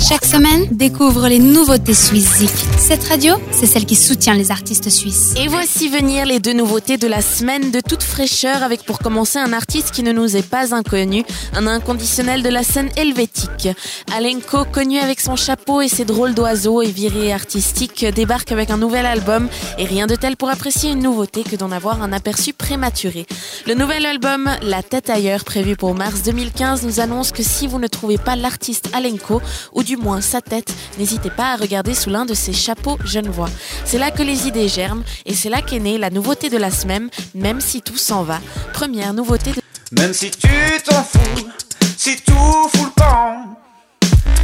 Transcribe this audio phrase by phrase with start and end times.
[0.00, 2.42] Chaque semaine, découvre les nouveautés suisses
[2.78, 5.34] Cette radio, c'est celle qui soutient les artistes suisses.
[5.36, 9.38] Et voici venir les deux nouveautés de la semaine de toute fraîcheur avec pour commencer
[9.38, 13.68] un artiste qui ne nous est pas inconnu, un inconditionnel de la scène helvétique.
[14.16, 18.78] Alenko, connu avec son chapeau et ses drôles d'oiseaux et virées artistiques, débarque avec un
[18.78, 22.54] nouvel album et rien de tel pour apprécier une nouveauté que d'en avoir un aperçu
[22.54, 23.26] prématuré.
[23.66, 27.78] Le nouvel album La tête ailleurs, prévu pour mars 2015, nous annonce que si vous
[27.78, 29.42] ne trouvez pas l'artiste Alenko,
[29.74, 33.48] ou moins sa tête, n'hésitez pas à regarder sous l'un de ses chapeaux genevois.
[33.84, 36.70] C'est là que les idées germent et c'est là qu'est née la nouveauté de la
[36.70, 38.40] semaine, même si tout s'en va.
[38.72, 39.60] Première nouveauté de...
[39.92, 40.48] Même si tu
[40.84, 41.48] t'en fous,
[41.96, 43.56] si tout fout le camp,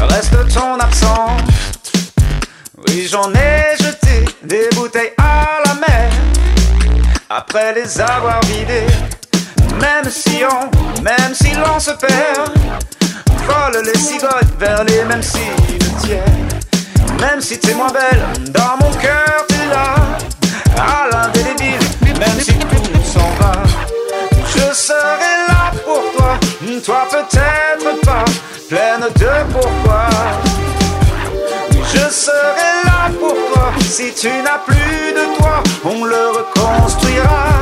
[0.00, 1.36] reste ton absent.
[2.88, 6.12] Oui, j'en ai jeté des bouteilles à la mer,
[7.28, 8.86] après les avoir vidées.
[9.80, 12.31] Même si on, même si l'on se perd,
[13.84, 16.24] les cigottes vers les mêmes cimetières.
[17.20, 19.94] Même si t'es moins belle, dans mon cœur t'es là,
[20.78, 21.78] à l'indélébile,
[22.18, 23.52] même si tout s'en va.
[24.46, 26.38] Je serai là pour toi,
[26.84, 28.24] toi peut-être pas,
[28.68, 30.08] pleine de pourquoi.
[31.94, 37.61] Je serai là pour toi, si tu n'as plus de toi, on le reconstruira.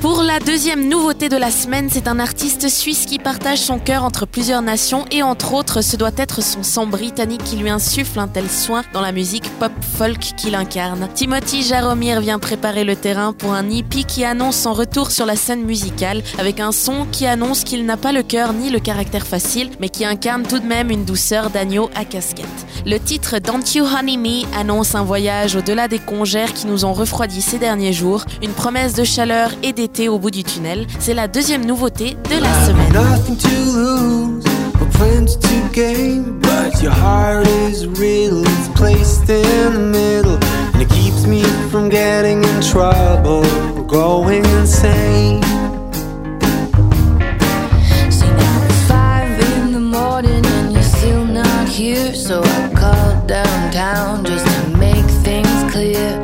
[0.00, 4.04] Pour la deuxième nouveauté de la semaine, c'est un artiste suisse qui partage son cœur
[4.04, 8.20] entre plusieurs nations et entre autres, ce doit être son sang britannique qui lui insuffle
[8.20, 11.08] un tel soin dans la musique pop-folk qu'il incarne.
[11.14, 15.34] Timothy Jaromir vient préparer le terrain pour un hippie qui annonce son retour sur la
[15.34, 19.26] scène musicale avec un son qui annonce qu'il n'a pas le cœur ni le caractère
[19.26, 22.46] facile, mais qui incarne tout de même une douceur d'agneau à casquette.
[22.86, 26.92] Le titre Don't You Honey Me annonce un voyage au-delà des congères qui nous ont
[26.92, 30.86] refroidis ces derniers jours, une promesse de chaleur et d'été au bout du tunnel.
[31.00, 32.92] C'est la deuxième nouveauté de la semaine.
[32.92, 34.44] Nothing to lose,
[34.80, 36.38] or plenty to gain.
[36.40, 40.38] But your heart is real, it's placed in the middle.
[40.74, 43.44] And it keeps me from getting in trouble,
[43.76, 45.42] or going insane.
[48.10, 52.14] See now it's five in the morning and you're still not here.
[52.14, 56.22] So I called downtown just to make things clear.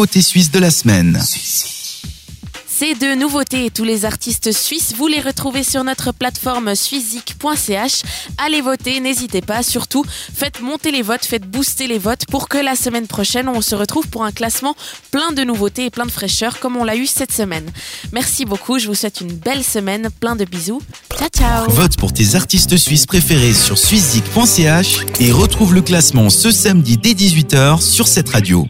[0.00, 1.20] Suzik, Nouveauté suisse de la semaine.
[2.66, 8.02] Ces deux nouveautés et tous les artistes suisses, vous les retrouvez sur notre plateforme suizik.ch.
[8.38, 9.62] Allez voter, n'hésitez pas.
[9.62, 13.60] Surtout, faites monter les votes, faites booster les votes pour que la semaine prochaine, on
[13.60, 14.74] se retrouve pour un classement
[15.10, 17.70] plein de nouveautés et plein de fraîcheur comme on l'a eu cette semaine.
[18.12, 20.80] Merci beaucoup, je vous souhaite une belle semaine, plein de bisous.
[21.18, 26.50] Ciao, ciao Vote pour tes artistes suisses préférés sur suizik.ch et retrouve le classement ce
[26.50, 28.66] samedi dès 18h sur cette radio.